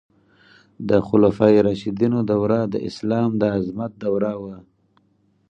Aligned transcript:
د 0.89 0.91
خلفای 1.07 1.55
راشدینو 1.67 2.19
دوره 2.29 2.59
د 2.73 2.75
اسلام 2.89 3.29
د 3.41 3.43
عظمت 3.55 3.91
دوره 4.03 4.33
وه. 4.41 4.57